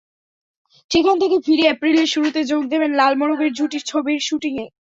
[0.91, 4.65] সেখান থেকে ফিরে এপ্রিলের শুরুতে যোগ দেবেন লাল মোরগের ঝুঁটি ছবির শুটিংয়ে।